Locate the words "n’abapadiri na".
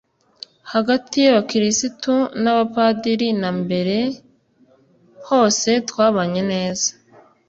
2.41-3.49